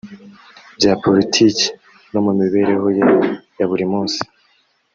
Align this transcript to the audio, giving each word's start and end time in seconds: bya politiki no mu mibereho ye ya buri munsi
bya 0.77 0.91
politiki 1.03 1.65
no 2.11 2.19
mu 2.25 2.31
mibereho 2.39 2.87
ye 2.97 3.05
ya 3.57 3.65
buri 3.69 3.85
munsi 3.91 4.19